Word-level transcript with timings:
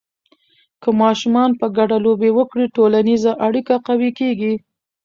که 0.81 0.89
ماشومان 1.01 1.49
په 1.59 1.67
ګډه 1.77 1.97
لوبې 2.05 2.29
وکړي، 2.37 2.65
ټولنیزه 2.75 3.31
اړیکه 3.47 3.75
قوي 3.87 4.11
کېږي. 4.19 4.53